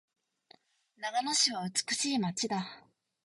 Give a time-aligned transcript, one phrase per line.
[0.97, 2.81] 長野市は美しい街だ。